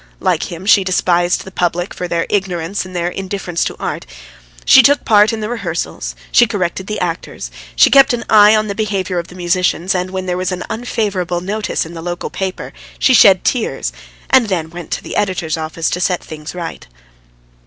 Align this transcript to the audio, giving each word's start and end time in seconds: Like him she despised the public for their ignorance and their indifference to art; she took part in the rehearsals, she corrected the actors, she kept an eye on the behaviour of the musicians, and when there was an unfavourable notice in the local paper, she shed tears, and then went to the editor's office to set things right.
Like 0.19 0.51
him 0.51 0.65
she 0.65 0.83
despised 0.83 1.43
the 1.43 1.51
public 1.51 1.93
for 1.93 2.07
their 2.07 2.25
ignorance 2.27 2.85
and 2.85 2.95
their 2.95 3.09
indifference 3.09 3.63
to 3.65 3.75
art; 3.79 4.07
she 4.65 4.81
took 4.81 5.05
part 5.05 5.31
in 5.31 5.41
the 5.41 5.47
rehearsals, 5.49 6.15
she 6.31 6.47
corrected 6.47 6.87
the 6.87 6.99
actors, 6.99 7.51
she 7.75 7.91
kept 7.91 8.11
an 8.11 8.23
eye 8.27 8.55
on 8.55 8.67
the 8.67 8.73
behaviour 8.73 9.19
of 9.19 9.27
the 9.27 9.35
musicians, 9.35 9.93
and 9.93 10.09
when 10.09 10.25
there 10.25 10.37
was 10.37 10.51
an 10.51 10.63
unfavourable 10.71 11.41
notice 11.41 11.85
in 11.85 11.93
the 11.93 12.01
local 12.01 12.31
paper, 12.31 12.73
she 12.97 13.13
shed 13.13 13.43
tears, 13.43 13.93
and 14.31 14.47
then 14.49 14.71
went 14.71 14.89
to 14.89 15.03
the 15.03 15.15
editor's 15.15 15.55
office 15.55 15.87
to 15.91 15.99
set 16.01 16.23
things 16.23 16.55
right. 16.55 16.87